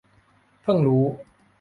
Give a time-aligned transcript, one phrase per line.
[0.61, 1.03] เพิ่งรู้